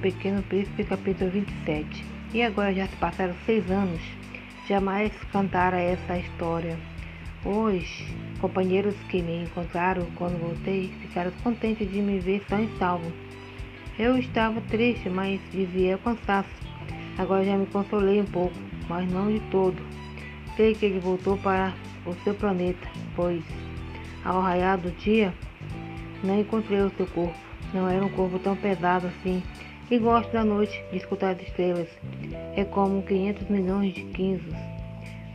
[0.00, 2.04] Pequeno Príncipe, capítulo 27.
[2.32, 4.00] E agora já se passaram seis anos.
[4.68, 6.78] Jamais cantara essa história.
[7.44, 8.04] Os
[8.40, 13.12] companheiros que me encontraram quando voltei ficaram contentes de me ver são e salvo.
[13.98, 16.48] Eu estava triste, mas vivia cansaço.
[17.18, 18.54] Agora já me consolei um pouco,
[18.88, 19.82] mas não de todo.
[20.56, 21.74] Sei que ele voltou para
[22.06, 23.42] o seu planeta, pois
[24.24, 25.34] ao raiar do dia
[26.22, 27.34] não encontrei o seu corpo.
[27.74, 29.42] Não era um corpo tão pesado assim.
[29.90, 31.88] E gosto da noite de escutar as estrelas.
[32.54, 34.54] É como 500 milhões de quinzos.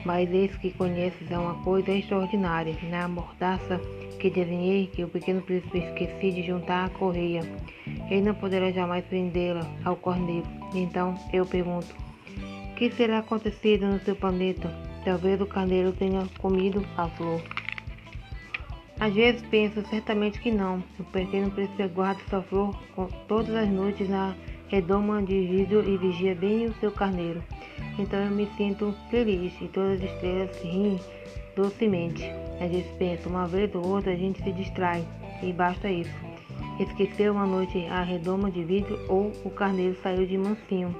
[0.05, 2.77] Mas esse que conheces é uma coisa extraordinária.
[2.83, 3.81] Na mordaça
[4.19, 7.41] que desenhei, que o pequeno príncipe esqueci de juntar a correia.
[8.11, 10.47] Ele não poderá jamais prendê-la ao corneiro.
[10.75, 11.95] Então eu pergunto:
[12.75, 14.69] que será acontecido no seu planeta?
[15.03, 17.41] Talvez o carneiro tenha comido a flor.
[19.03, 20.81] Às vezes penso certamente que não.
[20.97, 22.73] O pequeno príncipe guarda sua flor
[23.27, 24.33] todas as noites na
[24.69, 27.43] redoma de vidro e vigia bem o seu carneiro.
[27.99, 30.97] Então eu me sinto feliz e todas as estrelas riem
[31.53, 32.23] docemente.
[32.61, 35.05] Às vezes penso, uma vez ou outra a gente se distrai
[35.41, 36.15] e basta isso.
[36.79, 40.95] Esqueceu uma noite a redoma de vidro ou o carneiro saiu de mansinho,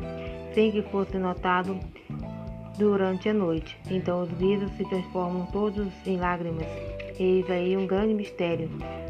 [0.54, 1.80] sem que fosse notado
[2.78, 3.78] durante a noite.
[3.90, 6.68] Então os vidros se transformam todos em lágrimas.
[7.20, 8.70] Eis aí um grande mistério.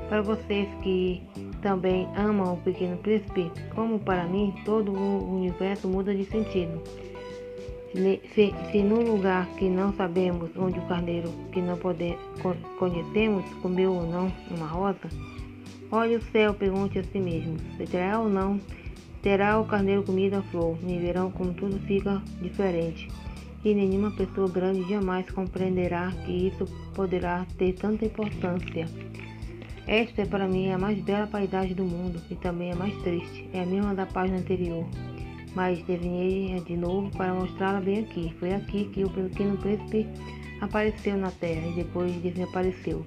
[0.09, 1.21] Para vocês que
[1.61, 6.81] também amam o Pequeno Príncipe, como para mim, todo o universo muda de sentido.
[7.93, 12.17] Se, se no lugar que não sabemos onde o carneiro que não pode,
[12.79, 15.09] conhecemos comeu ou não uma rosa,
[15.91, 18.59] olhe o céu, pergunte a si mesmo, se terá ou não,
[19.21, 23.07] terá o carneiro comido a flor, e verão como tudo fica diferente
[23.64, 28.86] e nenhuma pessoa grande jamais compreenderá que isso poderá ter tanta importância.
[29.88, 33.50] Esta é para mim a mais bela paisagem do mundo e também a mais triste.
[33.53, 34.86] É a mesma da página anterior,
[35.55, 38.33] mas desenhei de novo para mostrá-la bem aqui.
[38.39, 40.08] Foi aqui que o pequeno príncipe
[40.61, 43.05] apareceu na terra e depois desapareceu.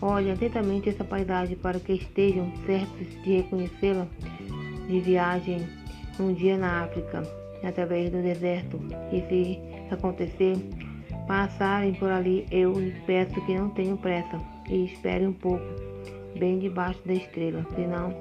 [0.00, 4.06] Olhe atentamente essa paisagem para que estejam certos de reconhecê-la
[4.88, 5.66] de viagem
[6.18, 7.22] um dia na África
[7.62, 8.80] através do deserto.
[9.12, 10.56] E se acontecer,
[11.26, 12.74] passarem por ali, eu
[13.06, 15.64] peço que não tenham pressa e esperem um pouco,
[16.38, 18.14] bem debaixo da estrela, senão,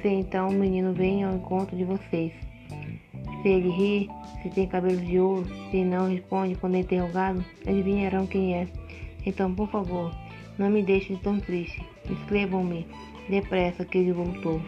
[0.00, 2.32] se então o menino vem ao encontro de vocês.
[3.42, 4.10] Se ele ri,
[4.42, 8.68] se tem cabelos de ouro, se não responde quando é interrogado, adivinharão quem é.
[9.26, 10.12] Então, por favor,
[10.58, 11.84] não me deixem tão triste.
[12.10, 12.86] Escrevam-me
[13.28, 14.60] depressa que ele voltou.